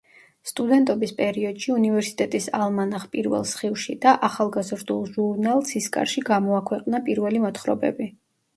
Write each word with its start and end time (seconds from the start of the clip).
სტუდენტობის 0.51 1.11
პერიოდში 1.19 1.69
უნივერსიტეტის 1.73 2.47
ალმანახ 2.61 3.05
„პირველ 3.17 3.45
სხივში“ 3.51 3.95
და 4.07 4.15
ახალგაზრდულ 4.29 5.07
ჟურნალ 5.21 5.65
„ცისკარში“ 5.75 6.27
გამოაქვეყნა 6.33 7.05
პირველი 7.11 7.47
მოთხრობები. 7.49 8.13